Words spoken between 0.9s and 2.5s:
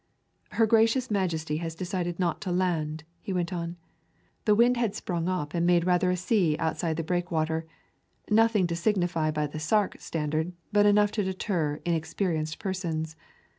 Majesty has decided not